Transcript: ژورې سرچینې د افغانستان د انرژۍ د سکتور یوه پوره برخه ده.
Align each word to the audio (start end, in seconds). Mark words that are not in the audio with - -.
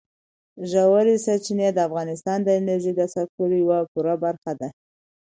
ژورې 0.71 1.15
سرچینې 1.25 1.67
د 1.73 1.79
افغانستان 1.87 2.39
د 2.43 2.49
انرژۍ 2.59 2.93
د 2.97 3.01
سکتور 3.15 3.49
یوه 3.61 3.79
پوره 3.91 4.15
برخه 4.23 4.51
ده. 4.59 4.69